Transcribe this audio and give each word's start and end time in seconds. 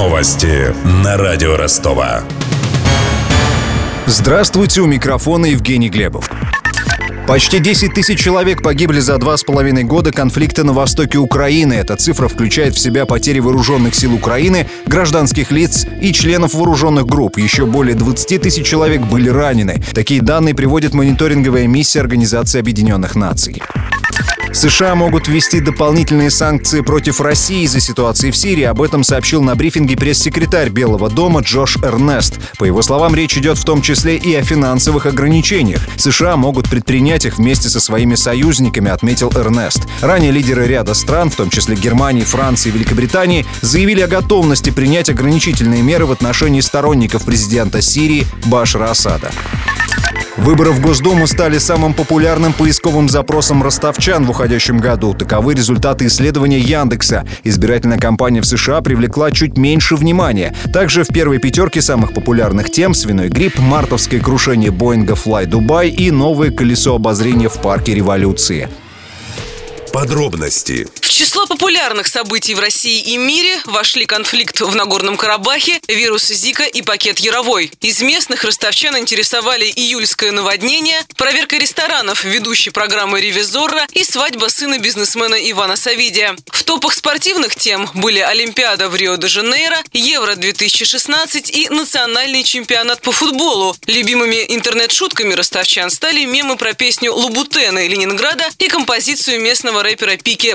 Новости 0.00 0.74
на 1.04 1.18
радио 1.18 1.58
Ростова. 1.58 2.22
Здравствуйте, 4.06 4.80
у 4.80 4.86
микрофона 4.86 5.44
Евгений 5.44 5.90
Глебов. 5.90 6.30
Почти 7.26 7.58
10 7.58 7.92
тысяч 7.92 8.18
человек 8.18 8.62
погибли 8.62 8.98
за 9.00 9.18
два 9.18 9.36
с 9.36 9.44
половиной 9.44 9.84
года 9.84 10.10
конфликта 10.10 10.64
на 10.64 10.72
востоке 10.72 11.18
Украины. 11.18 11.74
Эта 11.74 11.96
цифра 11.96 12.28
включает 12.28 12.76
в 12.76 12.78
себя 12.78 13.04
потери 13.04 13.40
вооруженных 13.40 13.94
сил 13.94 14.14
Украины, 14.14 14.66
гражданских 14.86 15.52
лиц 15.52 15.86
и 16.00 16.14
членов 16.14 16.54
вооруженных 16.54 17.04
групп. 17.04 17.36
Еще 17.36 17.66
более 17.66 17.94
20 17.94 18.40
тысяч 18.40 18.66
человек 18.66 19.02
были 19.02 19.28
ранены. 19.28 19.82
Такие 19.92 20.22
данные 20.22 20.54
приводит 20.54 20.94
мониторинговая 20.94 21.66
миссия 21.66 22.00
Организации 22.00 22.58
Объединенных 22.58 23.16
Наций. 23.16 23.60
США 24.52 24.94
могут 24.94 25.28
ввести 25.28 25.60
дополнительные 25.60 26.30
санкции 26.30 26.80
против 26.80 27.20
России 27.20 27.62
из-за 27.62 27.80
ситуации 27.80 28.30
в 28.30 28.36
Сирии. 28.36 28.64
Об 28.64 28.82
этом 28.82 29.04
сообщил 29.04 29.42
на 29.42 29.54
брифинге 29.54 29.96
пресс-секретарь 29.96 30.70
Белого 30.70 31.08
дома 31.08 31.40
Джош 31.40 31.76
Эрнест. 31.76 32.38
По 32.58 32.64
его 32.64 32.82
словам, 32.82 33.14
речь 33.14 33.36
идет 33.36 33.58
в 33.58 33.64
том 33.64 33.80
числе 33.80 34.16
и 34.16 34.34
о 34.34 34.42
финансовых 34.42 35.06
ограничениях. 35.06 35.80
США 35.96 36.36
могут 36.36 36.68
предпринять 36.68 37.24
их 37.24 37.38
вместе 37.38 37.68
со 37.68 37.80
своими 37.80 38.16
союзниками, 38.16 38.90
отметил 38.90 39.32
Эрнест. 39.34 39.86
Ранее 40.00 40.32
лидеры 40.32 40.66
ряда 40.66 40.94
стран, 40.94 41.30
в 41.30 41.36
том 41.36 41.48
числе 41.48 41.76
Германии, 41.76 42.22
Франции 42.22 42.70
и 42.70 42.72
Великобритании, 42.72 43.46
заявили 43.62 44.00
о 44.00 44.08
готовности 44.08 44.70
принять 44.70 45.08
ограничительные 45.10 45.82
меры 45.82 46.06
в 46.06 46.12
отношении 46.12 46.60
сторонников 46.60 47.24
президента 47.24 47.80
Сирии 47.80 48.26
Башара 48.46 48.90
Асада. 48.90 49.30
Выборы 50.40 50.70
в 50.70 50.80
Госдуму 50.80 51.26
стали 51.26 51.58
самым 51.58 51.92
популярным 51.92 52.54
поисковым 52.54 53.10
запросом 53.10 53.62
ростовчан 53.62 54.24
в 54.24 54.30
уходящем 54.30 54.78
году. 54.78 55.12
Таковы 55.12 55.52
результаты 55.52 56.06
исследования 56.06 56.58
Яндекса. 56.58 57.26
Избирательная 57.44 57.98
кампания 57.98 58.40
в 58.40 58.46
США 58.46 58.80
привлекла 58.80 59.32
чуть 59.32 59.58
меньше 59.58 59.96
внимания. 59.96 60.54
Также 60.72 61.04
в 61.04 61.08
первой 61.08 61.40
пятерке 61.40 61.82
самых 61.82 62.14
популярных 62.14 62.70
тем 62.70 62.94
свиной 62.94 63.28
грипп, 63.28 63.58
мартовское 63.58 64.18
крушение 64.18 64.70
Боинга 64.70 65.12
Fly 65.12 65.44
Dubai 65.44 65.90
и 65.90 66.10
новое 66.10 66.50
колесо 66.50 66.94
обозрения 66.94 67.50
в 67.50 67.60
парке 67.60 67.94
революции. 67.94 68.70
Подробности 69.92 70.86
число 71.20 71.44
популярных 71.44 72.06
событий 72.06 72.54
в 72.54 72.60
России 72.60 72.98
и 72.98 73.18
мире 73.18 73.60
вошли 73.66 74.06
конфликт 74.06 74.58
в 74.62 74.74
Нагорном 74.74 75.18
Карабахе, 75.18 75.78
вирус 75.86 76.28
Зика 76.28 76.62
и 76.62 76.80
пакет 76.80 77.18
Яровой. 77.18 77.70
Из 77.82 78.00
местных 78.00 78.42
ростовчан 78.42 78.96
интересовали 78.96 79.66
июльское 79.66 80.32
наводнение, 80.32 80.98
проверка 81.18 81.58
ресторанов 81.58 82.24
ведущей 82.24 82.70
программы 82.70 83.20
«Ревизорра» 83.20 83.86
и 83.92 84.02
свадьба 84.02 84.46
сына 84.46 84.78
бизнесмена 84.78 85.34
Ивана 85.34 85.76
Савидия. 85.76 86.36
В 86.46 86.64
топах 86.64 86.94
спортивных 86.94 87.54
тем 87.54 87.90
были 87.92 88.20
Олимпиада 88.20 88.88
в 88.88 88.96
Рио-де-Жанейро, 88.96 89.76
Евро-2016 89.92 91.50
и 91.50 91.68
национальный 91.68 92.44
чемпионат 92.44 93.02
по 93.02 93.12
футболу. 93.12 93.76
Любимыми 93.86 94.42
интернет-шутками 94.48 95.34
ростовчан 95.34 95.90
стали 95.90 96.24
мемы 96.24 96.56
про 96.56 96.72
песню 96.72 97.12
Лубутена 97.12 97.86
Ленинграда 97.86 98.48
и 98.58 98.68
композицию 98.68 99.42
местного 99.42 99.82
рэпера 99.82 100.16
Пики 100.16 100.54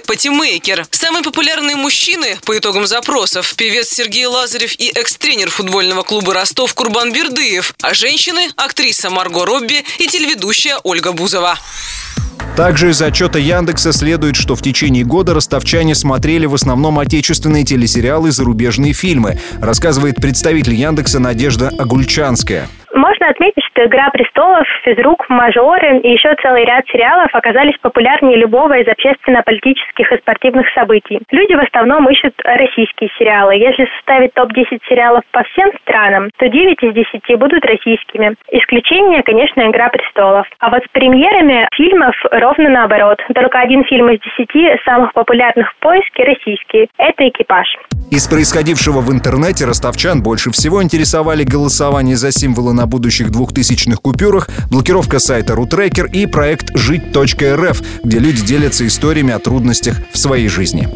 Патимейкер. 0.56 0.86
Самые 0.92 1.23
популярные 1.23 1.75
мужчины 1.75 2.38
по 2.45 2.58
итогам 2.58 2.86
запросов– 2.86 3.56
певец 3.58 3.89
Сергей 3.89 4.25
Лазарев 4.25 4.73
и 4.80 4.89
экс-тренер 4.95 5.50
футбольного 5.50 6.03
клуба 6.03 6.34
Ростов 6.34 6.73
Курбан 6.73 7.11
Бердыев, 7.11 7.73
а 7.81 7.94
женщины– 7.94 8.48
актриса 8.56 9.09
Марго 9.09 9.45
Робби 9.45 9.83
и 10.00 10.08
телеведущая 10.08 10.78
Ольга 10.83 11.11
Бузова. 11.11 11.56
Также 12.56 12.92
из 12.92 13.02
отчета 13.02 13.38
Яндекса 13.38 13.92
следует, 13.92 14.38
что 14.38 14.56
в 14.56 14.61
течение 14.61 15.03
года 15.03 15.33
ростовчане 15.33 15.94
смотрели 15.94 16.45
в 16.45 16.53
основном 16.53 17.00
отечественные 17.00 17.66
телесериалы 17.66 18.30
и 18.30 18.31
зарубежные 18.31 18.94
фильмы, 18.94 19.38
рассказывает 19.61 20.16
представитель 20.16 20.76
Яндекса 20.76 21.20
Надежда 21.20 21.70
Агульчанская. 21.78 22.70
Можно 22.94 23.30
отметить, 23.30 23.64
что 23.64 23.64
«Игра 23.77 24.09
престолов», 24.09 24.67
«Физрук», 24.83 25.25
«Мажоры» 25.30 25.99
и 25.99 26.11
еще 26.11 26.33
целый 26.41 26.65
ряд 26.65 26.86
сериалов 26.87 27.30
оказались 27.33 27.77
популярнее 27.81 28.37
любого 28.37 28.77
из 28.77 28.87
общественно-политических 28.87 30.11
и 30.11 30.17
спортивных 30.17 30.67
событий. 30.73 31.19
Люди 31.31 31.53
в 31.53 31.59
основном 31.59 32.09
ищут 32.09 32.33
российские 32.43 33.09
сериалы. 33.17 33.55
Если 33.55 33.87
составить 33.97 34.33
топ-10 34.33 34.80
сериалов 34.87 35.23
по 35.31 35.43
всем 35.43 35.71
странам, 35.81 36.30
то 36.37 36.47
9 36.47 36.83
из 36.83 36.93
10 36.93 37.39
будут 37.39 37.65
российскими. 37.65 38.35
Исключение, 38.52 39.23
конечно, 39.23 39.61
«Игра 39.61 39.89
престолов». 39.89 40.47
А 40.59 40.69
вот 40.69 40.83
с 40.83 40.89
премьерами 40.91 41.67
фильмов 41.75 42.15
ровно 42.31 42.69
наоборот. 42.69 43.19
Только 43.33 43.59
один 43.59 43.83
фильм 43.85 44.09
из 44.09 44.19
10 44.37 44.81
самых 44.85 45.14
популярных 45.14 45.71
в 45.71 45.75
поиске 45.80 46.23
российский. 46.23 46.87
Это 46.97 47.27
«Экипаж». 47.27 47.67
Из 48.11 48.27
происходившего 48.27 49.02
в 49.02 49.11
интернете 49.11 49.65
ростовчан 49.65 50.21
больше 50.21 50.52
всего 50.52 50.81
интересовали 50.83 51.43
голосование 51.43 52.15
за 52.15 52.31
символы 52.31 52.73
на 52.73 52.85
будущих 52.85 53.31
двухтысячных 53.65 54.02
купюрах, 54.02 54.49
блокировка 54.70 55.20
сайта 55.20 55.55
Рутрекер 55.55 56.05
и 56.05 56.27
проект 56.27 56.76
«Жить.рф», 56.76 57.81
где 58.03 58.20
люди 58.20 58.45
делятся 58.45 58.86
историями 58.86 59.33
о 59.33 59.39
трудностях 59.39 59.98
в 60.14 60.17
своей 60.17 60.48
жизни. 60.48 60.87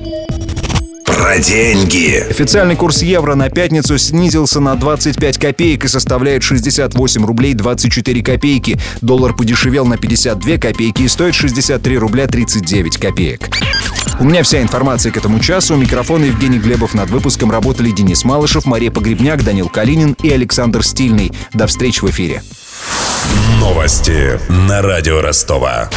про 1.06 1.40
деньги. 1.40 2.24
Официальный 2.30 2.75
курс 2.75 3.02
евро 3.02 3.35
на 3.35 3.50
пятницу 3.50 3.97
снизился 3.97 4.59
на 4.59 4.75
25 4.75 5.38
копеек 5.38 5.85
и 5.85 5.88
составляет 5.88 6.44
68 6.44 7.25
рублей 7.25 7.56
24 7.56 8.24
копейки. 8.24 8.80
Доллар 9.01 9.36
подешевел 9.36 9.86
на 9.86 9.97
52 9.97 10.57
копейки 10.57 11.01
и 11.01 11.07
стоит 11.07 11.34
63 11.34 11.97
рубля 11.97 12.28
39 12.28 12.97
копеек. 12.97 13.50
У 14.19 14.25
меня 14.25 14.44
вся 14.44 14.62
информация 14.62 15.13
к 15.13 15.18
этому 15.18 15.40
часу. 15.40 15.75
У 15.75 15.78
микрофона 15.78 16.25
Евгений 16.25 16.59
Глебов. 16.59 16.94
Над 16.94 17.09
выпуском 17.09 17.52
работали 17.52 17.91
Денис 17.91 18.25
Малышев, 18.25 18.66
Мария 18.66 18.91
Погребняк, 18.91 19.46
Данил 19.46 19.69
Калинин 19.69 20.18
и 20.22 20.30
Александр 20.30 20.84
Стильный. 20.84 21.31
До 21.53 21.68
встречи 21.68 22.02
в 22.02 22.09
эфире. 22.09 22.44
Новости 23.62 24.38
на 24.50 24.81
радио 24.81 25.22
Ростова. 25.22 25.90